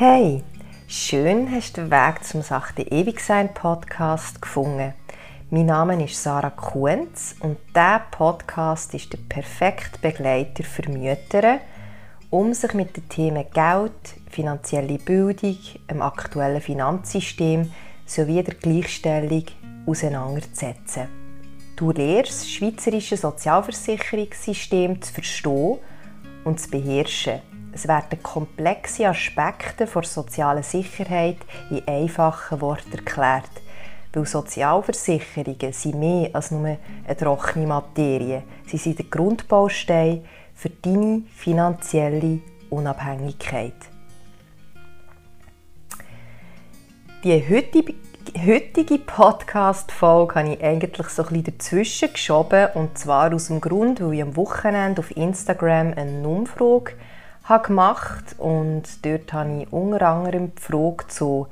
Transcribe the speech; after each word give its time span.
Hey, 0.00 0.44
schön 0.86 1.50
hast 1.50 1.76
du 1.76 1.80
den 1.80 1.90
Weg 1.90 2.22
zum 2.22 2.40
Sachte 2.40 2.82
Ewigsein 2.82 3.52
Podcast 3.52 4.40
gefunden. 4.40 4.94
Mein 5.50 5.66
Name 5.66 6.04
ist 6.04 6.22
Sarah 6.22 6.50
Kuhns 6.50 7.34
und 7.40 7.56
dieser 7.70 8.02
Podcast 8.12 8.94
ist 8.94 9.12
der 9.12 9.18
perfekte 9.28 9.98
Begleiter 9.98 10.62
für 10.62 10.88
Mütter, 10.88 11.58
um 12.30 12.54
sich 12.54 12.74
mit 12.74 12.96
den 12.96 13.08
Themen 13.08 13.44
Geld, 13.52 13.90
finanzielle 14.30 14.98
Bildung, 14.98 15.58
dem 15.90 16.00
aktuellen 16.00 16.60
Finanzsystem 16.60 17.72
sowie 18.06 18.44
der 18.44 18.54
Gleichstellung 18.54 19.46
auseinanderzusetzen. 19.84 21.08
Du 21.74 21.90
lernst 21.90 22.42
das 22.42 22.48
schweizerische 22.48 23.16
Sozialversicherungssystem 23.16 25.02
zu 25.02 25.12
verstehen 25.12 25.78
und 26.44 26.60
zu 26.60 26.70
beherrschen. 26.70 27.40
Es 27.78 27.86
werden 27.86 28.20
komplexe 28.24 29.06
Aspekte 29.06 29.86
der 29.86 30.02
sozialen 30.02 30.64
Sicherheit 30.64 31.36
in 31.70 31.86
einfachen 31.86 32.60
Worten 32.60 32.90
erklärt. 32.90 33.52
Weil 34.12 34.26
Sozialversicherungen 34.26 35.72
sind 35.72 35.94
mehr 35.94 36.30
als 36.32 36.50
nur 36.50 36.66
eine 36.66 37.16
trockene 37.16 37.68
Materie. 37.68 38.42
Sie 38.66 38.78
sind 38.78 38.98
der 38.98 39.06
Grundbaustein 39.06 40.24
für 40.56 40.70
deine 40.70 41.22
finanzielle 41.32 42.40
Unabhängigkeit. 42.68 43.76
Die 47.22 47.40
heutige 48.44 48.98
Podcast-Folge 48.98 50.34
habe 50.34 50.54
ich 50.54 50.64
eigentlich 50.64 51.08
so 51.10 51.22
ein 51.22 51.28
bisschen 51.28 51.44
dazwischen 51.44 52.12
geschoben. 52.12 52.70
Und 52.74 52.98
zwar 52.98 53.32
aus 53.32 53.46
dem 53.46 53.60
Grund, 53.60 54.00
weil 54.00 54.14
ich 54.14 54.22
am 54.22 54.34
Wochenende 54.34 55.00
auf 55.00 55.16
Instagram 55.16 55.94
eine 55.94 56.26
Umfrage 56.26 56.94
habe 57.48 57.66
gemacht 57.66 58.36
und 58.38 58.82
dort 59.04 59.32
habe 59.32 59.62
ich 59.62 59.72
unter 59.72 60.02
anderem 60.02 60.52
die 60.54 60.60
Frage 60.60 61.06
zu 61.08 61.48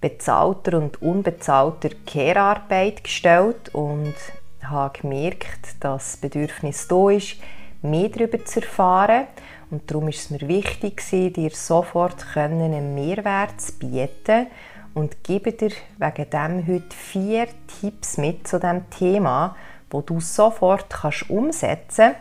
bezahlter 0.00 0.78
und 0.78 1.00
unbezahlter 1.00 1.90
Care-Arbeit 2.06 3.02
gestellt 3.02 3.74
und 3.74 4.14
habe 4.62 4.98
gemerkt, 5.00 5.76
dass 5.80 6.12
das 6.12 6.16
Bedürfnis 6.18 6.86
da 6.88 7.10
ist, 7.10 7.36
mehr 7.82 8.08
darüber 8.10 8.44
zu 8.44 8.60
erfahren. 8.60 9.26
Und 9.70 9.90
darum 9.90 10.08
ist 10.08 10.18
es 10.20 10.30
mir 10.30 10.46
wichtig, 10.48 11.02
dir 11.10 11.50
sofort 11.50 12.24
einen 12.36 12.94
Mehrwert 12.94 13.60
zu 13.60 13.72
bieten 13.78 14.46
und 14.94 15.22
gebe 15.24 15.52
dir 15.52 15.72
wegen 15.98 16.30
dem 16.30 16.66
heute 16.66 16.96
vier 16.96 17.48
Tipps 17.80 18.18
mit 18.18 18.46
zu 18.46 18.58
dem 18.58 18.88
Thema, 18.90 19.56
wo 19.90 20.00
du 20.00 20.20
sofort 20.20 20.90
kannst 20.90 21.30
umsetzen 21.30 22.12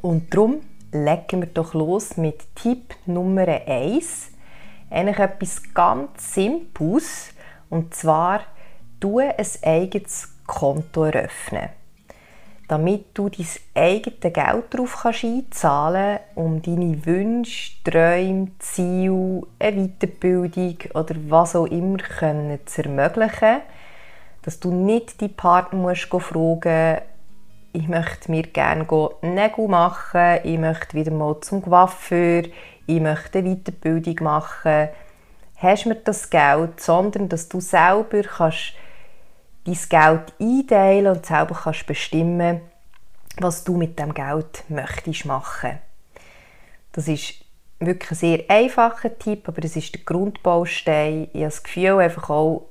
Und 0.00 0.32
darum 0.34 0.60
legen 0.92 1.42
wir 1.42 1.48
doch 1.48 1.74
los 1.74 2.16
mit 2.16 2.54
Tipp 2.54 2.94
Nummer 3.06 3.46
1. 3.46 4.30
Eigentlich 4.90 5.18
etwas 5.18 5.62
ganz 5.74 6.34
Simples 6.34 7.34
und 7.68 7.94
zwar 7.94 8.40
du 9.00 9.18
ein 9.18 9.34
eigenes 9.62 10.28
Konto 10.46 11.04
eröffnen 11.04 11.70
damit 12.68 13.06
du 13.14 13.30
dein 13.30 13.46
eigenes 13.74 14.20
Geld 14.20 14.64
darauf 14.74 15.02
kannst 15.02 15.24
einzahlen 15.24 16.18
kannst, 16.18 16.36
um 16.36 16.62
deine 16.62 17.06
Wünsche, 17.06 17.72
Träume, 17.82 18.50
Ziele, 18.58 19.42
eine 19.58 19.88
Weiterbildung 19.88 20.76
oder 20.92 21.14
was 21.28 21.56
auch 21.56 21.66
immer 21.66 21.96
zu 22.66 22.82
ermöglichen. 22.84 23.62
Dass 24.42 24.60
du 24.60 24.70
nicht 24.70 25.20
die 25.20 25.28
Partner 25.28 25.78
musst 25.78 26.02
fragen 26.02 26.98
ich 27.72 27.88
möchte 27.88 28.30
mir 28.30 28.44
gerne 28.44 28.86
Nägel 29.22 29.68
machen, 29.68 30.38
ich 30.44 30.58
möchte 30.58 30.96
wieder 30.96 31.10
mal 31.10 31.40
zum 31.40 31.62
Coiffeur, 31.62 32.44
ich 32.86 33.00
möchte 33.00 33.38
eine 33.38 33.56
Weiterbildung 33.56 34.24
machen. 34.24 34.88
Hast 35.56 35.84
du 35.84 35.90
mir 35.90 35.96
das 35.96 36.30
Geld, 36.30 36.80
sondern 36.80 37.28
dass 37.28 37.48
du 37.48 37.60
selber 37.60 38.22
kannst 38.22 38.74
dein 39.64 39.78
Geld 39.88 40.32
einteilen 40.40 41.16
und 41.16 41.26
selber 41.26 41.54
kannst 41.62 41.86
bestimmen, 41.86 42.60
was 43.38 43.64
du 43.64 43.76
mit 43.76 43.98
dem 43.98 44.14
Geld 44.14 44.64
möchtest 44.68 45.26
machen. 45.26 45.78
Das 46.92 47.08
ist 47.08 47.44
wirklich 47.78 48.10
ein 48.10 48.16
sehr 48.16 48.44
einfacher 48.48 49.16
Tipp, 49.18 49.48
aber 49.48 49.62
es 49.64 49.76
ist 49.76 49.94
der 49.94 50.02
Grundbaustein. 50.02 51.28
Ich 51.32 51.40
habe 51.40 51.44
das 51.44 51.62
Gefühl, 51.62 51.98
einfach 51.98 52.30
auch 52.30 52.66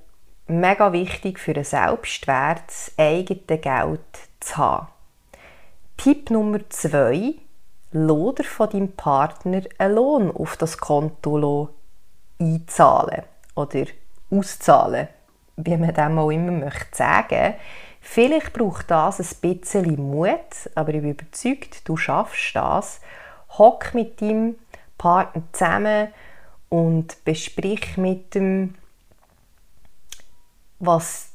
mega 0.48 0.92
wichtig 0.94 1.40
für 1.40 1.54
einen 1.54 1.64
Selbstwert, 1.64 2.64
das 2.68 2.92
eigene 2.98 3.60
Geld 3.60 4.02
zu 4.40 4.58
haben. 4.58 4.88
Tipp 5.98 6.30
Nummer 6.30 6.60
zwei: 6.70 7.36
Loder 7.92 8.44
von 8.44 8.70
deinem 8.70 8.92
Partner 8.92 9.62
einen 9.78 9.96
Lohn 9.96 10.32
auf 10.32 10.58
das 10.58 10.78
Konto 10.78 11.70
einzahlen 12.40 13.24
oder 13.56 13.86
auszahlen 14.30 15.08
wie 15.58 15.76
man 15.76 15.94
dem 15.94 16.20
auch 16.20 16.30
immer 16.30 16.52
möchte 16.52 16.96
sagen. 16.96 17.56
Vielleicht 18.00 18.54
braucht 18.54 18.90
das 18.90 19.20
ein 19.20 19.60
bisschen 19.60 19.96
Mut, 20.12 20.70
aber 20.76 20.94
ich 20.94 21.02
bin 21.02 21.12
überzeugt, 21.12 21.88
du 21.90 21.98
schaffst 21.98 22.56
das. 22.56 23.02
Hock 23.58 23.94
mit 23.94 24.22
deinem 24.22 24.56
Partner 24.98 25.44
zusammen 25.52 26.08
und 26.70 27.24
besprich 27.26 27.98
mit 27.98 28.36
dem, 28.36 28.76
was 30.80 31.30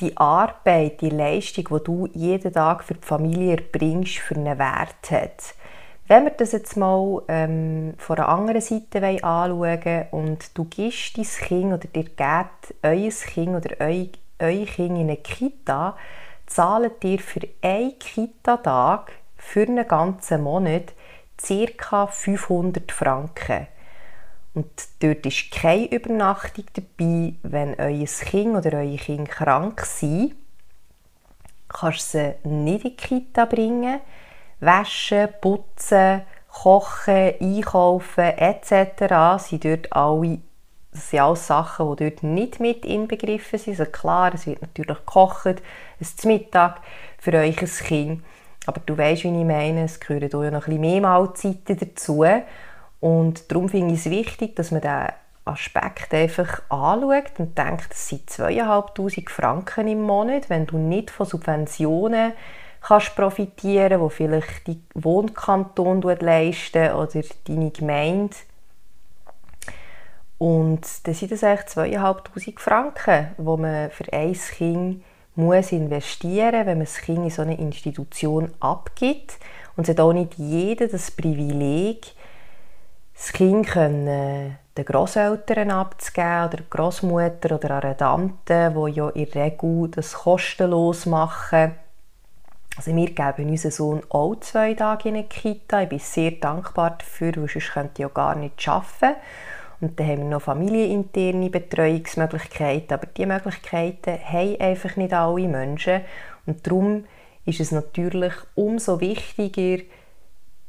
die 0.00 0.16
Arbeit, 0.16 1.00
die 1.00 1.10
Leistung, 1.10 1.66
die 1.70 1.84
du 1.84 2.08
jeden 2.12 2.52
Tag 2.52 2.84
für 2.84 2.94
die 2.94 3.06
Familie 3.06 3.56
erbringst, 3.56 4.18
für 4.18 4.36
einen 4.36 4.58
Wert 4.58 5.10
hat. 5.10 5.54
Wenn 6.08 6.24
wir 6.24 6.32
das 6.32 6.52
jetzt 6.52 6.76
mal 6.76 7.22
ähm, 7.28 7.94
von 7.98 8.16
einer 8.16 8.28
anderen 8.28 8.60
Seite 8.60 9.22
anschauen 9.22 10.06
und 10.10 10.58
du 10.58 10.64
gibst 10.64 11.16
dein 11.16 11.24
Kind 11.24 11.72
oder 11.72 11.86
dir 11.86 12.04
gebt 12.04 12.74
euer 12.82 13.10
Kind 13.10 13.56
oder 13.56 13.76
euer, 13.78 14.66
Kind 14.66 14.78
in 14.78 14.96
eine 14.96 15.16
Kita, 15.18 15.96
zahlt 16.46 17.04
ihr 17.04 17.20
für 17.20 17.46
einen 17.62 17.96
Kita-Tag 17.98 19.12
für 19.36 19.62
einen 19.62 19.86
ganzen 19.86 20.42
Monat 20.42 20.94
ca. 21.36 22.06
500 22.08 22.90
Franken. 22.90 23.68
Und 24.54 24.66
dort 25.00 25.24
ist 25.26 25.50
keine 25.52 25.90
Übernachtung 25.92 26.64
dabei, 26.74 27.34
wenn 27.42 27.78
euer 27.78 28.06
Kind 28.06 28.56
oder 28.56 28.78
euer 28.78 28.96
Kind 28.96 29.28
krank 29.28 29.82
sind. 29.86 30.34
Kannst 31.68 32.14
du 32.14 32.18
sie 32.18 32.48
nicht 32.48 32.84
in 32.84 32.90
die 32.90 32.96
Kita 32.96 33.44
bringen 33.44 34.00
Waschen, 34.58 35.28
Putzen, 35.40 36.22
Kochen, 36.48 37.34
Einkaufen 37.40 38.24
etc. 38.24 39.42
sind 39.42 39.64
dort 39.64 39.92
alle 39.92 40.40
das 40.92 41.10
sind 41.10 41.20
alles 41.20 41.46
Sachen, 41.46 41.96
die 41.96 42.04
dort 42.04 42.22
nicht 42.22 42.58
mit 42.58 42.84
inbegriffen 42.84 43.58
sind. 43.58 43.78
Also 43.78 43.90
klar, 43.90 44.34
es 44.34 44.46
wird 44.46 44.60
natürlich 44.60 44.98
gekocht, 44.98 45.62
es 46.00 46.08
ist 46.08 46.26
Mittag 46.26 46.80
für 47.18 47.32
euch 47.34 47.60
ein 47.60 47.68
Kind. 47.68 48.24
Aber 48.66 48.80
du 48.84 48.98
weißt, 48.98 49.24
wie 49.24 49.28
ich 49.28 49.46
meine, 49.46 49.84
es 49.84 50.00
gehören 50.00 50.28
hier 50.28 50.50
noch 50.50 50.66
ein 50.66 50.70
bisschen 50.70 50.80
mehr 50.80 51.00
Mahlzeiten 51.00 51.78
dazu. 51.78 52.24
Und 53.00 53.50
darum 53.50 53.68
finde 53.68 53.94
ich 53.94 54.00
es 54.00 54.10
wichtig, 54.10 54.56
dass 54.56 54.70
man 54.70 54.82
diesen 54.82 55.08
Aspekt 55.46 56.12
einfach 56.12 56.62
anschaut 56.68 57.38
und 57.38 57.56
denkt, 57.56 57.90
das 57.90 58.08
sind 58.08 58.28
2'500 58.30 59.28
Franken 59.28 59.88
im 59.88 60.02
Monat, 60.02 60.50
wenn 60.50 60.66
du 60.66 60.76
nicht 60.76 61.10
von 61.10 61.26
Subventionen 61.26 62.32
kannst 62.82 63.14
profitieren, 63.16 64.00
wo 64.00 64.08
vielleicht 64.08 64.66
die 64.66 64.80
Wohnkanton 64.94 66.02
leisten 66.20 66.92
oder 66.92 67.22
deine 67.46 67.70
Gemeinde. 67.70 68.36
Und 70.38 70.86
dann 71.06 71.14
sind 71.14 71.32
das 71.32 71.44
eigentlich 71.44 71.66
2'500 71.66 72.58
Franken, 72.58 73.28
die 73.36 73.42
man 73.42 73.90
für 73.90 74.10
ein 74.12 74.32
Kind 74.32 75.04
muss 75.36 75.72
investieren 75.72 76.58
muss, 76.58 76.66
wenn 76.66 76.78
man 76.78 76.86
das 76.86 77.00
Kind 77.00 77.18
in 77.18 77.30
so 77.30 77.42
eine 77.42 77.58
Institution 77.58 78.52
abgibt. 78.60 79.38
Und 79.76 79.84
es 79.84 79.90
hat 79.90 80.00
auch 80.00 80.12
nicht 80.12 80.34
jeder 80.34 80.88
das 80.88 81.10
Privileg, 81.10 82.14
das 83.20 83.32
Kind 83.32 83.66
können, 83.66 84.56
den 84.76 84.84
Großeltern 84.84 85.70
abzugeben 85.70 86.46
oder 86.46 86.62
Großmutter 86.70 87.54
oder 87.54 87.82
einer 87.82 87.96
Tante, 87.96 88.72
die 88.74 88.92
ja 88.92 89.08
in 89.10 89.30
der 89.30 89.44
Regel 89.44 89.88
das 89.90 90.14
kostenlos 90.14 91.06
machen 91.06 91.74
also 92.76 92.96
wir 92.96 93.10
geben 93.10 93.50
unseren 93.50 93.72
Sohn 93.72 94.02
auch 94.08 94.36
zwei 94.36 94.72
Tage 94.72 95.10
in 95.10 95.16
eine 95.16 95.24
Kita. 95.24 95.82
Ich 95.82 95.88
bin 95.88 95.98
sehr 95.98 96.30
dankbar 96.30 96.96
dafür, 96.96 97.32
weil 97.36 97.48
sonst 97.48 97.72
könnte 97.72 97.92
ich 97.94 97.98
ja 97.98 98.08
gar 98.08 98.34
nicht 98.36 98.66
arbeiten. 98.66 99.20
Und 99.82 99.98
dann 99.98 100.06
haben 100.06 100.18
wir 100.18 100.24
noch 100.24 100.42
familieninterne 100.42 101.50
Betreuungsmöglichkeiten. 101.50 102.94
Aber 102.94 103.06
diese 103.06 103.26
Möglichkeiten 103.26 104.18
haben 104.24 104.60
einfach 104.60 104.96
nicht 104.96 105.12
alle 105.12 105.48
Menschen. 105.48 106.02
Und 106.46 106.66
darum 106.66 107.04
ist 107.44 107.60
es 107.60 107.70
natürlich 107.70 108.32
umso 108.54 109.00
wichtiger, 109.00 109.82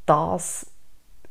das 0.04 0.66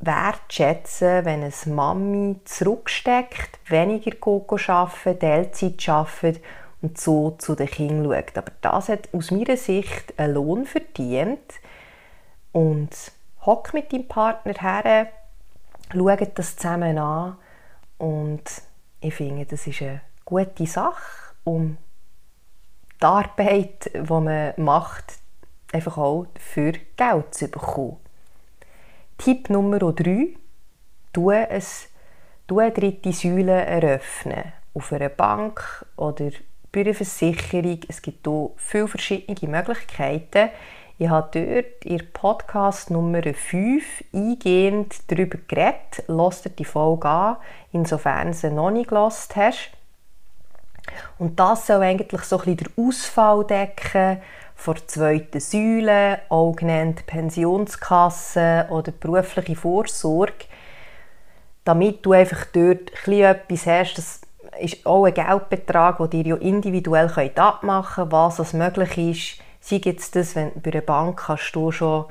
wertschätzen, 0.02 1.26
wenn 1.26 1.44
eine 1.44 1.54
Mami 1.66 2.40
zurücksteckt, 2.46 3.60
weniger 3.68 4.16
Koko 4.16 4.58
arbeiten, 4.68 5.20
Teilzeit 5.20 5.90
arbeitet 5.90 6.44
und 6.82 7.00
so 7.00 7.32
zu 7.32 7.56
den 7.56 7.68
Kindern 7.68 8.12
schaut. 8.12 8.38
Aber 8.38 8.52
das 8.62 8.90
hat 8.90 9.10
aus 9.14 9.32
meiner 9.32 9.58
Sicht 9.58 10.18
einen 10.18 10.34
Lohn 10.34 10.66
verdient. 10.66 11.54
Und 12.52 12.90
hock 13.46 13.74
mit 13.74 13.94
deinem 13.94 14.08
Partner 14.08 14.54
her, 14.60 15.08
schaut 15.94 16.38
das 16.38 16.58
zusammen 16.58 16.98
an 16.98 17.38
Und 17.98 18.44
ich 19.00 19.14
finde, 19.14 19.46
das 19.46 19.68
ist 19.68 19.82
eine 19.82 20.02
gute 20.26 20.66
Sache, 20.66 21.36
um 21.44 21.78
die 23.02 23.06
Arbeit, 23.06 23.92
die 23.94 24.12
man 24.12 24.54
macht, 24.58 25.14
einfach 25.72 25.98
auch 25.98 26.28
für 26.40 26.74
Geld 26.98 27.34
zu 27.34 27.48
bekommen. 27.48 27.98
Tipp 29.24 29.52
Nummer 29.52 29.78
3. 29.78 30.30
Du, 31.14 31.30
ein, 31.30 31.48
du 32.48 32.58
eine 32.58 32.72
dritte 32.72 33.14
Säule 33.14 33.52
eröffnen. 33.52 34.52
Auf 34.74 34.92
einer 34.92 35.10
Bank 35.10 35.86
oder 35.96 36.32
bei 36.72 36.82
einer 36.82 36.96
Versicherung. 36.96 37.82
Es 37.88 38.02
gibt 38.02 38.26
hier 38.26 38.50
viele 38.58 38.88
verschiedene 38.88 39.52
Möglichkeiten. 39.52 40.50
Ich 40.98 41.08
habe 41.08 41.30
dort 41.40 41.86
in 41.86 42.12
Podcast 42.12 42.90
Nummer 42.90 43.22
5 43.22 44.06
eingehend 44.12 45.12
darüber 45.12 45.38
geredet. 45.48 46.04
Lass 46.08 46.42
dir 46.42 46.50
die 46.50 46.66
Folge 46.66 47.08
an, 47.08 47.38
insofern 47.72 48.34
sie 48.34 48.50
noch 48.50 48.72
nicht 48.72 48.90
gehört 48.90 49.36
hast. 49.36 49.70
Und 51.20 51.40
das 51.40 51.68
soll 51.68 51.84
eigentlich 51.84 52.24
so 52.24 52.40
ein 52.40 52.56
bisschen 52.56 52.74
den 52.76 52.88
Ausfall 52.88 53.46
decken 53.46 54.20
von 54.62 54.76
der 54.76 54.88
zweiten 54.88 55.40
Säule, 55.40 56.20
auch 56.30 56.56
genannt 56.56 57.08
Pensionskasse 57.08 58.68
oder 58.70 58.92
berufliche 58.92 59.56
Vorsorge, 59.56 60.46
damit 61.64 62.06
du 62.06 62.12
einfach 62.12 62.46
dort 62.54 62.92
etwas 63.08 63.66
hast, 63.66 63.98
das 63.98 64.22
ist 64.60 64.86
auch 64.86 65.06
ein 65.06 65.16
Geldbetrag, 65.16 65.98
den 66.12 66.26
ja 66.26 66.36
individuell 66.36 67.12
abmachen 67.36 68.10
könnt, 68.10 68.38
was 68.40 68.54
möglich 68.54 68.98
ist. 68.98 69.42
Sei 69.62 69.82
jetzt 69.84 70.16
das, 70.16 70.36
wenn 70.36 70.52
bei 70.62 70.72
einer 70.72 70.82
Bank 70.82 71.24
kannst 71.26 71.56
du 71.56 71.72
schon 71.72 72.06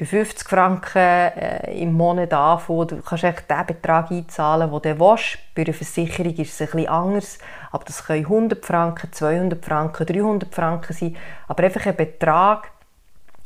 bei 0.00 0.06
50 0.06 0.48
Franken 0.48 0.98
äh, 0.98 1.78
im 1.78 1.92
Monat 1.92 2.32
anfangen. 2.32 2.88
Du 2.88 3.02
kannst 3.02 3.22
echt 3.22 3.50
den 3.50 3.66
Betrag 3.66 4.10
einzahlen, 4.10 4.70
den 4.70 4.96
du 4.96 4.98
willst. 4.98 5.38
Bei 5.54 5.60
einer 5.60 5.74
Versicherung 5.74 6.34
ist 6.36 6.54
es 6.54 6.60
etwas 6.62 6.86
anders. 6.86 7.38
Aber 7.70 7.84
das 7.84 8.06
können 8.06 8.24
100 8.24 8.64
Franken, 8.64 9.12
200 9.12 9.62
Franken, 9.62 10.06
300 10.06 10.54
Franken 10.54 10.94
sein. 10.94 11.16
Aber 11.48 11.64
einfach 11.64 11.84
ein 11.84 11.96
Betrag, 11.96 12.70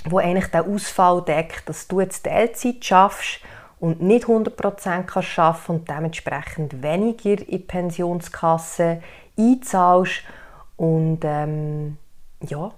der 0.08 0.18
eigentlich 0.18 0.46
den 0.46 0.72
Ausfall 0.72 1.22
deckt, 1.22 1.68
dass 1.68 1.88
du 1.88 2.00
jetzt 2.00 2.24
Teilzeit 2.24 2.84
schaffst 2.84 3.40
und 3.80 4.00
nicht 4.00 4.26
100% 4.26 5.02
kannst 5.02 5.68
und 5.68 5.90
dementsprechend 5.90 6.84
weniger 6.84 7.30
in 7.30 7.46
die 7.46 7.58
Pensionskasse 7.58 9.02
einzahlst 9.36 10.22
und 10.76 11.18
ähm, 11.24 11.98
ja, 12.46 12.70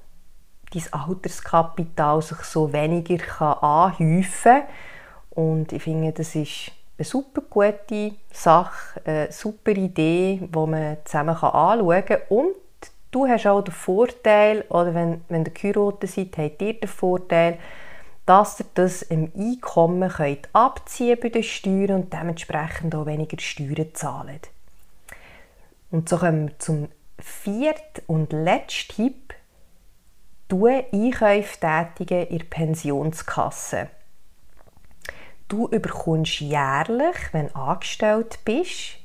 dein 0.73 0.93
Alterskapital 0.93 2.23
sich 2.23 2.39
so 2.39 2.73
weniger 2.73 3.17
kann 3.19 3.59
anhäufen 3.59 4.43
kann. 4.43 4.63
Und 5.31 5.73
ich 5.73 5.83
finde, 5.83 6.13
das 6.13 6.35
ist 6.35 6.73
eine 6.99 7.05
super 7.05 7.43
gute 7.43 8.13
Sache, 8.33 9.01
eine 9.05 9.31
super 9.31 9.73
Idee, 9.73 10.41
die 10.43 10.59
man 10.59 10.97
zusammen 11.05 11.37
anschauen 11.37 12.05
kann. 12.05 12.21
Und 12.29 12.55
du 13.11 13.27
hast 13.27 13.47
auch 13.47 13.63
den 13.63 13.75
Vorteil, 13.75 14.65
oder 14.69 14.95
wenn, 14.95 15.23
wenn 15.29 15.45
ihr 15.45 15.53
geheiratet 15.53 16.11
seid, 16.11 16.39
habt 16.39 16.63
ihr 16.63 16.75
den 16.75 16.89
Vorteil, 16.89 17.59
dass 18.25 18.61
ihr 18.61 18.67
das 18.75 19.03
im 19.03 19.31
Einkommen 19.37 20.11
könnt 20.11 20.49
abziehen 20.53 21.19
bei 21.23 21.29
den 21.29 21.43
Steuern 21.45 22.03
und 22.03 22.13
dementsprechend 22.13 22.95
auch 22.95 23.07
weniger 23.07 23.39
Steuern 23.39 23.95
zahlen. 23.95 24.41
Und 25.91 26.09
so 26.09 26.19
kommen 26.19 26.49
wir 26.49 26.59
zum 26.59 26.89
vierten 27.19 28.03
und 28.09 28.33
letzten 28.33 28.97
Tipp. 28.97 29.35
Du 30.49 30.67
Einkäufe 30.67 31.59
tätigen 31.59 32.29
in 32.29 32.39
der 32.39 32.45
Pensionskasse. 32.45 33.89
Du 35.49 35.67
überkommst 35.69 36.41
jährlich, 36.41 37.17
wenn 37.33 37.49
du 37.49 37.57
angestellt 37.57 38.39
bist 38.45 38.99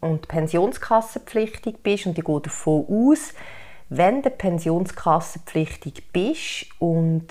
und 0.00 0.28
pensionskassenpflichtig 0.28 1.82
bist, 1.82 2.04
und 2.04 2.18
ich 2.18 2.24
gehe 2.24 2.40
davon 2.40 2.84
aus, 2.90 3.32
wenn 3.88 4.20
du 4.20 4.28
pensionskassenpflichtig 4.28 6.12
bist 6.12 6.66
und 6.78 7.26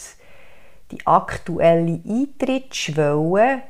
die 0.89 1.05
aktuelle 1.05 2.01
Eintrittsschwelle 2.03 3.61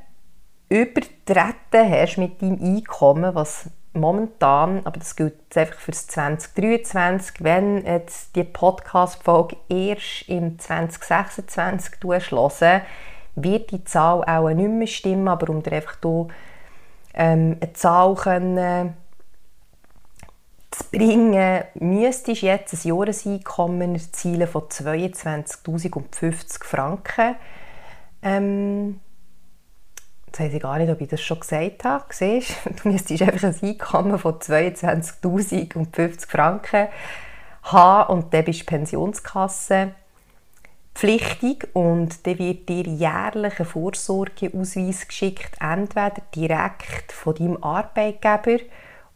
übertreten 0.70 1.90
hast 1.90 2.18
mit 2.18 2.42
deinem 2.42 2.64
Einkommen, 2.64 3.36
was 3.36 3.70
momentan, 3.94 4.82
aber 4.86 5.00
das 5.00 5.16
gilt 5.16 5.36
jetzt 5.44 5.58
einfach 5.58 5.80
für 5.80 5.92
das 5.92 6.08
2023, 6.08 7.44
wenn 7.44 7.86
jetzt 7.86 8.36
die 8.36 8.44
Podcast-Folge 8.44 9.58
erst 9.70 10.30
im 10.30 10.58
2026 10.58 11.96
hören 12.04 12.82
wird 13.36 13.72
die 13.72 13.84
Zahl 13.84 14.24
auch 14.24 14.50
nicht 14.50 14.70
mehr 14.70 14.88
stimmen, 14.88 15.28
aber 15.28 15.50
um 15.50 15.64
dir 15.64 15.74
einfach 15.74 15.98
hier 16.02 16.28
ähm, 17.14 17.58
eine 17.62 17.74
Zahl 17.74 18.16
können, 18.16 18.94
zu 20.72 20.86
bringen, 20.90 21.64
müsstest 21.76 22.28
du 22.28 22.46
jetzt 22.46 22.74
ein 22.74 22.90
Jahreseinkommen 22.90 23.96
erzielen 23.96 24.48
von 24.48 24.64
22'050 24.64 26.64
Franken. 26.64 27.36
Ähm, 28.22 29.00
jetzt 30.32 30.40
weiß 30.40 30.54
ich 30.54 30.62
gar 30.62 30.78
nicht, 30.78 30.90
ob 30.90 31.02
ich 31.02 31.10
das 31.10 31.22
schon 31.22 31.42
gesagt 31.42 31.84
habe. 31.84 32.06
Siehst? 32.10 32.56
Du 32.82 32.90
müsstest 32.90 33.22
einfach 33.22 33.50
ein 33.50 33.56
Einkommen 33.62 34.18
von 34.18 34.36
22'050 34.36 36.28
Franken 36.28 36.88
haben 37.64 38.14
und 38.14 38.34
dann 38.34 38.46
bist 38.46 38.62
du 38.62 38.66
Pensionskasse 38.66 39.92
pflichtig 40.96 41.70
und 41.74 42.26
dann 42.26 42.40
wird 42.40 42.70
dir 42.70 42.84
jährlich 42.84 43.60
ein 43.60 43.66
Vorsorgeausweis 43.66 45.08
geschickt, 45.08 45.56
entweder 45.60 46.22
direkt 46.36 47.12
von 47.12 47.36
deinem 47.36 47.64
Arbeitgeber 47.64 48.64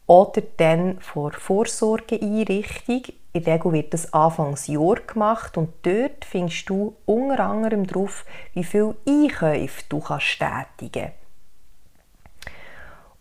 oder 0.06 0.42
dann 0.58 1.00
vor 1.00 1.32
Vorsorgeeinrichtung. 1.32 3.02
In 3.36 3.44
der 3.44 3.56
Regel 3.56 3.72
wird 3.72 3.92
das 3.92 4.14
Anfangsjahr 4.14 4.94
gemacht 5.06 5.58
und 5.58 5.74
dort 5.82 6.24
findest 6.24 6.70
du 6.70 6.96
unter 7.04 7.40
anderem 7.40 7.86
drauf, 7.86 8.24
wie 8.54 8.64
viel 8.64 8.94
Einkäufe 9.06 9.82
du 9.90 10.00
kannst 10.00 10.38
tätigen 10.38 11.12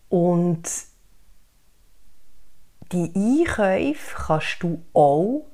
Und 0.07 0.63
die 2.93 3.11
Einkäufe 3.13 4.15
kannst 4.15 4.63
du 4.63 4.81
auch 4.93 5.45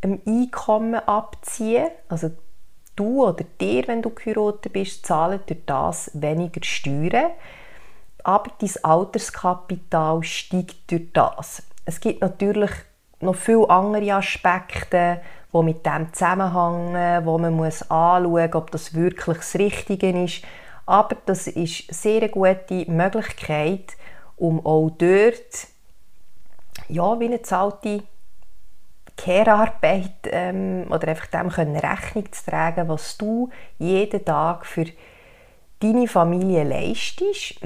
im 0.00 0.20
Einkommen 0.26 0.96
abziehen. 0.96 1.90
Also 2.08 2.32
du 2.96 3.24
oder 3.24 3.44
dir, 3.60 3.86
wenn 3.86 4.02
du 4.02 4.10
geheiratet 4.10 4.72
bist, 4.72 5.06
zahlen 5.06 5.38
durch 5.46 5.60
das 5.64 6.10
weniger 6.12 6.64
Steuern 6.64 7.30
aber 8.22 8.50
dein 8.58 8.84
Alterskapital 8.84 10.22
steigt 10.22 10.90
durch 10.90 11.10
das. 11.14 11.62
Es 11.86 12.00
gibt 12.00 12.20
natürlich 12.20 12.70
noch 13.20 13.34
viele 13.34 13.68
andere 13.68 14.14
Aspekte, 14.14 15.20
die 15.52 15.62
mit 15.62 15.84
dem 15.84 16.12
zusammenhängen, 16.12 17.24
wo 17.24 17.38
man 17.38 17.54
muss 17.54 17.82
anschauen 17.90 18.30
muss, 18.30 18.54
ob 18.54 18.70
das 18.70 18.94
wirklich 18.94 19.36
das 19.38 19.54
Richtige 19.56 20.24
ist. 20.24 20.42
Aber 20.86 21.16
das 21.26 21.46
ist 21.46 21.88
eine 21.88 21.94
sehr 21.94 22.28
gute 22.28 22.90
Möglichkeit, 22.90 23.96
um 24.36 24.64
auch 24.64 24.90
dort 24.90 25.68
ja, 26.88 27.20
wie 27.20 27.26
eine 27.26 27.42
zahlte 27.42 28.02
Care-Arbeit 29.16 30.12
ähm, 30.30 30.86
oder 30.90 31.08
einfach 31.08 31.26
dem 31.26 31.50
Rechnung 31.76 32.32
zu 32.32 32.50
tragen, 32.50 32.88
was 32.88 33.18
du 33.18 33.50
jeden 33.78 34.24
Tag 34.24 34.64
für 34.64 34.86
deine 35.80 36.08
Familie 36.08 36.64
leistest 36.64 37.60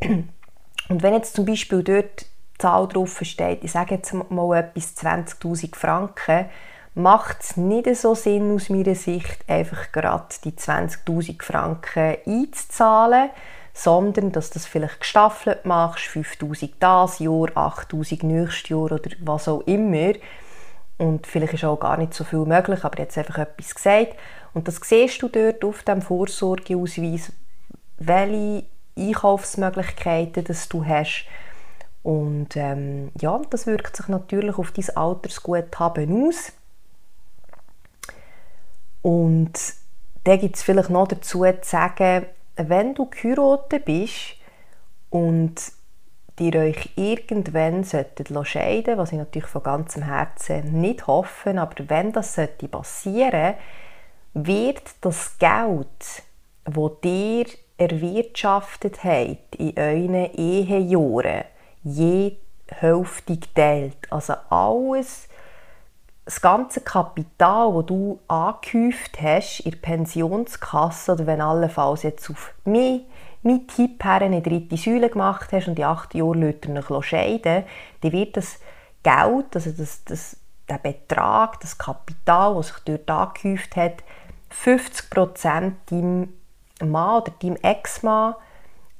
und 0.00 1.02
wenn 1.02 1.14
jetzt 1.14 1.34
zum 1.34 1.44
Beispiel 1.44 1.82
dort 1.82 2.26
Zahl 2.60 2.88
drauf 2.88 3.20
steht, 3.22 3.64
ich 3.64 3.72
sage 3.72 3.96
jetzt 3.96 4.14
mal 4.30 4.58
etwas 4.58 4.96
20'000 4.96 5.74
Franken, 5.74 6.46
macht 6.94 7.42
es 7.42 7.56
nicht 7.56 7.94
so 7.96 8.14
Sinn 8.14 8.54
aus 8.54 8.68
meiner 8.68 8.94
Sicht, 8.94 9.48
einfach 9.48 9.92
gerade 9.92 10.26
die 10.44 10.52
20'000 10.52 11.42
Franken 11.42 12.16
einzuzahlen, 12.26 13.30
sondern 13.72 14.32
dass 14.32 14.50
du 14.50 14.54
das 14.54 14.66
vielleicht 14.66 15.00
gestaffelt 15.00 15.64
machst, 15.64 16.04
5'000 16.04 16.72
das 16.80 17.18
Jahr, 17.20 17.48
8'000 17.54 18.26
nächstes 18.26 18.68
Jahr 18.68 18.92
oder 18.92 19.10
was 19.20 19.48
auch 19.48 19.62
immer. 19.62 20.12
Und 20.98 21.26
vielleicht 21.26 21.54
ist 21.54 21.64
auch 21.64 21.80
gar 21.80 21.96
nicht 21.96 22.12
so 22.12 22.24
viel 22.24 22.44
möglich, 22.44 22.84
aber 22.84 22.98
jetzt 22.98 23.16
einfach 23.16 23.38
etwas 23.38 23.74
gesagt. 23.74 24.16
Und 24.52 24.68
das 24.68 24.80
siehst 24.82 25.22
du 25.22 25.28
dort 25.28 25.64
auf 25.64 25.82
dem 25.84 26.02
Vorsorgeausweis, 26.02 27.32
welche 27.98 28.64
Einkaufsmöglichkeiten 28.98 30.44
das 30.44 30.68
du 30.68 30.84
hast. 30.84 31.24
Und 32.02 32.56
ähm, 32.56 33.10
ja, 33.20 33.40
das 33.50 33.66
wirkt 33.66 33.96
sich 33.96 34.08
natürlich 34.08 34.56
auf 34.58 34.72
dein 34.72 34.96
Altersguthaben 34.96 36.28
aus. 36.28 36.52
Und 39.02 39.52
da 40.24 40.36
gibt 40.36 40.56
es 40.56 40.62
vielleicht 40.62 40.90
noch 40.90 41.08
dazu 41.08 41.44
zu 41.44 41.58
sagen, 41.62 42.26
wenn 42.56 42.94
du 42.94 43.06
geheiratet 43.06 43.84
bist 43.84 44.36
und 45.10 45.54
ihr 46.40 46.54
euch 46.54 46.90
irgendwann 46.96 47.84
solltet 47.84 48.30
scheiden 48.46 48.96
was 48.96 49.12
ich 49.12 49.18
natürlich 49.18 49.48
von 49.48 49.62
ganzem 49.62 50.02
Herzen 50.02 50.80
nicht 50.80 51.06
hoffe, 51.06 51.58
aber 51.58 51.88
wenn 51.88 52.12
das 52.12 52.36
passieren 52.70 53.30
sollte, 53.30 53.56
wird 54.34 54.82
das 55.02 55.38
Geld, 55.38 56.22
das 56.64 56.90
dir 57.04 57.46
erwirtschaftet 57.76 59.04
habt 59.04 59.56
in 59.56 59.76
euren 59.76 60.34
Ehejahren, 60.34 61.44
je 61.82 62.36
hälftig 62.68 63.54
teilt. 63.54 64.10
Also 64.10 64.34
alles, 64.48 65.28
das 66.24 66.40
ganze 66.40 66.80
Kapital, 66.80 67.72
das 67.74 67.86
du 67.86 68.20
angehäuft 68.28 69.20
hast 69.20 69.60
in 69.60 69.72
der 69.72 69.78
Pensionskasse 69.78 71.12
oder 71.12 71.26
wenn 71.26 71.40
allenfalls 71.40 72.02
jetzt 72.02 72.30
auf 72.30 72.54
mich 72.64 73.02
mit 73.42 73.68
Tipp 73.74 74.04
her 74.04 74.20
eine 74.20 74.42
dritte 74.42 74.76
Säule 74.76 75.08
gemacht 75.08 75.50
hast 75.52 75.68
und 75.68 75.76
die 75.76 75.84
acht 75.84 76.14
Jahre 76.14 76.34
Leute 76.34 77.02
scheiden, 77.02 77.64
dann 78.00 78.12
wird 78.12 78.36
das 78.36 78.60
Geld, 79.02 79.54
also 79.54 79.70
das, 79.70 80.04
das, 80.04 80.36
der 80.68 80.78
Betrag, 80.78 81.58
das 81.60 81.78
Kapital, 81.78 82.54
das 82.54 82.68
sich 82.68 82.76
dort 82.84 83.10
angehäuft 83.10 83.76
hat, 83.76 84.04
50% 84.52 85.72
deinem 85.86 86.34
Mann 86.82 87.22
oder 87.22 87.32
deinem 87.42 87.56
Ex-Mann 87.56 88.34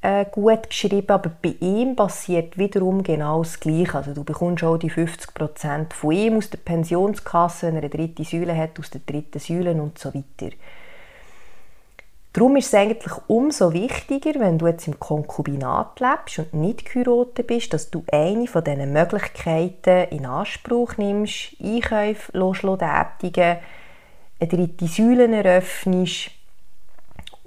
äh, 0.03 0.25
gut 0.31 0.71
geschrieben, 0.71 1.11
aber 1.11 1.31
bei 1.43 1.55
ihm 1.61 1.95
passiert 1.95 2.57
wiederum 2.57 3.03
genau 3.03 3.43
das 3.43 3.61
Gleiche. 3.61 3.97
Also 3.97 4.15
du 4.15 4.25
bekommst 4.25 4.65
auch 4.65 4.79
die 4.79 4.91
50% 4.91 5.93
von 5.93 6.13
ihm 6.13 6.39
aus 6.39 6.51
der 6.51 6.59
Pensionskasse, 6.59 7.67
wenn 7.67 7.77
er 7.77 7.83
eine 7.83 7.91
dritte 7.91 8.25
Säule 8.25 8.57
hat, 8.57 8.79
aus 8.79 8.91
der 8.91 9.03
dritten 9.05 9.39
Säule 9.39 9.73
und 9.73 9.99
so 9.99 10.15
weiter. 10.15 10.55
Darum 12.33 12.57
ist 12.57 12.69
es 12.69 12.75
eigentlich 12.75 13.13
umso 13.27 13.73
wichtiger, 13.73 14.39
wenn 14.39 14.57
du 14.57 14.69
jetzt 14.69 14.87
im 14.87 15.01
Konkubinat 15.01 15.99
lebst 15.99 16.39
und 16.39 16.55
nicht 16.55 16.85
geheiratet 16.85 17.47
bist, 17.49 17.73
dass 17.73 17.91
du 17.91 18.05
eine 18.13 18.47
von 18.47 18.63
diesen 18.63 18.93
Möglichkeiten 18.93 20.09
in 20.11 20.27
Anspruch 20.27 20.97
nimmst, 20.97 21.57
Einkäufe 21.61 22.33
tätigen, 22.33 23.59
eine 24.39 24.49
dritte 24.49 24.87
Säule 24.87 25.27
eröffnest 25.37 26.31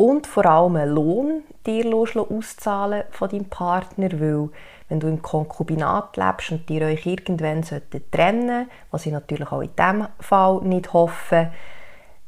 und 0.03 0.27
vor 0.27 0.45
allem 0.45 0.75
einen 0.75 0.91
Lohn 0.91 1.43
dir 1.65 1.95
auszahlen 1.95 3.03
von 3.11 3.29
deinem 3.29 3.45
Partner, 3.45 4.09
weil 4.19 4.49
wenn 4.89 4.99
du 4.99 5.07
im 5.07 5.21
Konkubinat 5.21 6.17
lebst 6.17 6.51
und 6.51 6.67
dir 6.67 6.81
euch 6.87 7.05
irgendwann 7.05 7.63
trennen 8.11 8.69
was 8.91 9.05
ich 9.05 9.13
natürlich 9.13 9.49
auch 9.49 9.61
in 9.61 9.73
diesem 9.77 10.07
Fall 10.19 10.61
nicht 10.63 10.91
hoffe, 10.91 11.53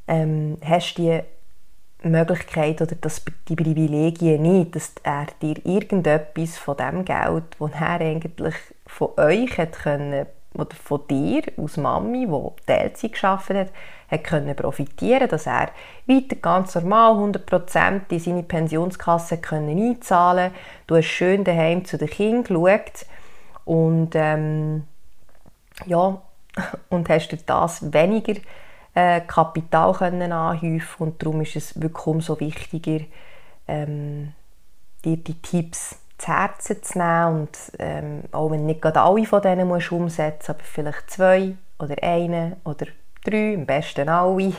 ähm, 0.08 0.58
hast 0.64 0.96
du 0.96 1.02
die 1.02 2.08
Möglichkeit 2.08 2.82
oder 2.82 2.96
das, 2.96 3.26
die 3.50 3.58
Privilegien 3.58 4.42
nicht, 4.42 4.74
dass 4.74 4.94
er 5.04 5.28
dir 5.42 5.58
irgendetwas 5.66 6.58
von 6.58 6.78
dem 6.78 7.04
Geld, 7.04 7.58
das 7.60 7.72
er 7.74 8.00
eigentlich 8.00 8.56
von 8.88 9.10
euch 9.18 9.58
hat 9.58 9.74
können, 9.74 10.28
oder 10.56 10.76
von 10.76 11.02
dir 11.10 11.44
aus 11.58 11.78
Mami, 11.78 12.28
die 12.28 12.66
Teilzeit 12.66 13.12
geschafft 13.12 13.50
hat, 13.50 13.70
hat 14.10 14.24
können 14.24 14.56
profitieren, 14.56 15.28
dass 15.28 15.48
er 15.48 15.70
weiter 16.06 16.36
ganz 16.36 16.76
normal 16.76 17.14
100% 17.14 18.02
in 18.10 18.20
seine 18.20 18.44
Pensionskasse 18.44 19.38
können 19.38 19.78
einzahlen. 19.78 20.52
Du 20.88 20.96
hast 20.96 21.06
schön 21.06 21.44
daheim 21.44 21.86
zu 21.86 21.98
den 21.98 22.10
Kindern 22.10 22.44
geschaut 22.44 23.06
und 23.66 24.12
ähm, 24.16 24.84
ja 25.86 26.22
und 26.90 27.10
hast 27.10 27.30
durch 27.30 27.46
das 27.46 27.94
weniger 27.94 28.36
äh, 28.94 29.22
Kapital 29.22 29.94
können 29.94 30.32
anhäufen 30.32 31.08
und 31.08 31.22
darum 31.22 31.42
ist 31.42 31.56
es 31.56 31.82
wirklich 31.82 32.08
umso 32.08 32.40
wichtiger, 32.40 33.04
ähm, 33.68 34.34
dir 35.04 35.18
die 35.18 35.42
Tipps 35.42 36.00
zu 36.18 36.28
Herzen 36.28 36.82
zu 36.82 36.98
nehmen 36.98 37.42
und 37.42 37.58
ähm, 37.80 38.24
auch 38.32 38.52
wenn 38.52 38.66
nicht 38.66 38.82
gerade 38.82 39.02
alle 39.02 39.26
von 39.26 39.42
denen 39.42 39.68
musst 39.68 39.92
umsetzen 39.92 40.52
aber 40.52 40.64
vielleicht 40.64 41.10
zwei 41.12 41.56
oder 41.80 41.96
eine 42.02 42.58
oder 42.64 42.88
drei, 43.24 43.56
am 43.56 43.66
besten 43.66 44.10
alle. 44.10 44.54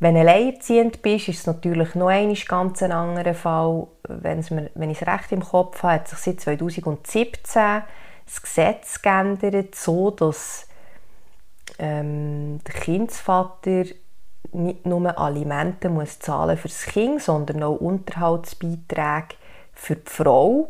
Wenn 0.00 0.14
du 0.14 0.20
alleinerziehend 0.20 1.02
bist, 1.02 1.28
ist 1.28 1.40
es 1.40 1.46
natürlich 1.46 1.94
noch 1.96 2.08
ein 2.08 2.32
ganz 2.46 2.82
ein 2.82 2.92
anderer 2.92 3.34
Fall. 3.34 3.88
Wenn's 4.04 4.50
mir, 4.50 4.70
wenn 4.74 4.90
ich 4.90 5.02
es 5.02 5.08
recht 5.08 5.32
im 5.32 5.42
Kopf 5.42 5.82
habe, 5.82 5.94
hat 5.94 6.08
sich 6.08 6.18
seit 6.18 6.40
2017 6.40 7.82
das 8.24 8.42
Gesetz 8.42 9.02
geändert, 9.02 9.74
so 9.74 10.10
dass 10.12 10.68
ähm, 11.78 12.60
der 12.64 12.74
Kindsvater 12.74 13.84
nicht 14.52 14.86
nur 14.86 15.18
Alimente 15.18 15.88
muss 15.88 16.20
zahlen 16.20 16.56
für 16.56 16.68
das 16.68 16.86
Kind, 16.86 17.20
sondern 17.20 17.62
auch 17.62 17.76
Unterhaltsbeiträge 17.76 19.34
für 19.78 19.96
die 19.96 20.10
Frau. 20.10 20.68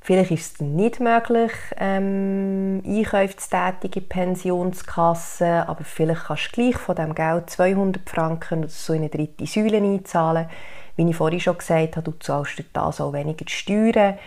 Vielleicht 0.00 0.30
ist 0.30 0.54
es 0.54 0.60
nicht 0.60 1.00
möglich, 1.00 1.50
ähm, 1.78 2.82
Einkäufe 2.86 3.36
zu 3.36 3.50
tätigen 3.50 4.04
in 4.04 4.08
Pensionskasse, 4.08 5.68
aber 5.68 5.84
vielleicht 5.84 6.26
kannst 6.26 6.48
du 6.56 6.62
gleich 6.62 6.76
von 6.76 6.94
dem 6.94 7.14
Geld 7.14 7.50
200 7.50 8.08
Franken 8.08 8.60
oder 8.60 8.68
so 8.68 8.92
in 8.92 9.00
eine 9.00 9.08
dritte 9.10 9.46
Säule 9.46 9.78
einzahlen. 9.78 10.48
Wie 10.94 11.08
ich 11.08 11.16
vorhin 11.16 11.40
schon 11.40 11.58
gesagt 11.58 11.96
habe, 11.96 12.10
du 12.10 12.18
zahlst 12.18 12.62
das 12.72 13.00
auch 13.00 13.12
weniger 13.12 13.44
Steuern 13.48 14.18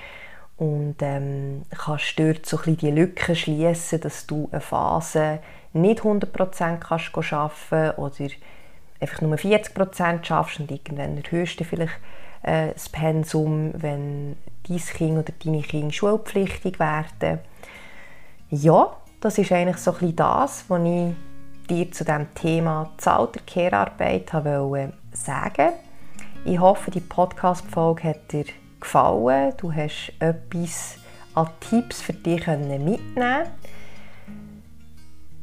und 0.58 0.98
ähm, 1.00 1.64
kannst 1.70 2.20
dort 2.20 2.46
so 2.46 2.60
ein 2.66 2.78
die 2.78 2.92
Lücken 2.92 3.36
schließen, 3.36 4.02
dass 4.02 4.28
du 4.28 4.50
eine 4.52 4.62
Phase 4.62 5.40
nicht 5.72 6.02
100% 6.02 6.78
kannst 6.80 7.34
arbeiten 7.34 8.00
oder 8.00 8.30
einfach 9.00 9.22
nur 9.22 9.38
40% 9.38 10.26
schaffst 10.26 10.60
und 10.60 10.70
irgendwann 10.70 11.18
erhöhst 11.18 11.60
du 11.60 11.64
vielleicht 11.64 11.94
äh, 12.44 12.74
das 12.74 12.90
Pensum, 12.90 13.72
wenn 13.76 14.36
dein 14.68 14.78
Kind 14.78 15.18
oder 15.18 15.34
deine 15.44 15.62
Kinder 15.62 15.92
schulpflichtig 15.92 16.80
werden. 16.80 17.40
Ja, 18.50 18.96
das 19.22 19.38
ist 19.38 19.52
eigentlich 19.52 19.78
so 19.78 19.94
ein 20.00 20.16
das, 20.16 20.66
was 20.68 20.82
ich 20.84 21.14
dir 21.70 21.92
zu 21.92 22.04
dem 22.04 22.34
Thema 22.34 22.92
Zahlte 22.98 23.40
Care-Arbeit 23.46 24.32
sagen 25.12 25.74
Ich 26.46 26.60
hoffe, 26.60 26.92
die 26.92 27.00
Podcast-Folge 27.00 28.10
hat 28.10 28.32
dir 28.32 28.46
gefallen. 28.80 29.54
Du 29.58 29.74
hast 29.74 30.14
etwas 30.20 30.96
an 31.36 31.50
Tipps 31.60 32.02
für 32.02 32.14
dich 32.14 32.48
mitnehmen 32.48 33.48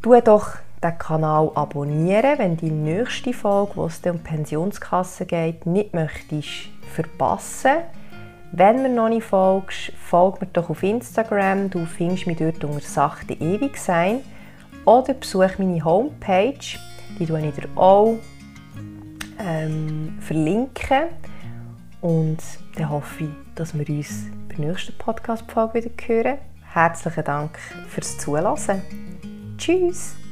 Du 0.02 0.20
doch 0.20 0.56
den 0.82 0.98
Kanal 0.98 1.50
abonnieren, 1.54 2.38
wenn 2.38 2.56
die 2.56 2.70
nächste 2.70 3.32
Folge, 3.32 3.72
wo 3.76 3.86
es 3.86 4.00
um 4.06 4.20
Pensionskasse 4.20 5.26
geht, 5.26 5.66
nicht 5.66 5.94
möchtest 5.94 6.75
verpassen. 6.92 7.76
Wenn 8.52 8.82
mir 8.82 8.88
noch 8.88 9.08
nicht 9.08 9.24
folgst, 9.24 9.92
folg 10.02 10.40
mir 10.40 10.46
doch 10.48 10.70
auf 10.70 10.82
Instagram. 10.82 11.68
Du 11.68 11.84
findest 11.84 12.26
mich 12.26 12.38
dort 12.38 12.64
unter 12.64 12.80
Sachte 12.80 13.34
ewig 13.34 13.76
sein. 13.76 14.20
Oder 14.84 15.14
besuch 15.14 15.58
meine 15.58 15.84
Homepage, 15.84 16.78
die 17.18 17.24
ich 17.24 17.28
dir 17.28 17.68
auch 17.74 18.16
ähm, 19.38 20.16
verlinken. 20.20 21.08
Und 22.00 22.38
dann 22.76 22.90
hoffe 22.90 23.24
ich, 23.24 23.30
dass 23.56 23.74
wir 23.76 23.88
uns 23.88 24.26
bei 24.48 24.54
der 24.54 24.66
nächsten 24.66 24.96
Podcast-Folge 24.96 25.74
wieder 25.74 25.90
hören. 26.06 26.38
Herzlichen 26.72 27.24
Dank 27.24 27.58
fürs 27.88 28.18
Zuhören. 28.18 28.82
Tschüss! 29.58 30.25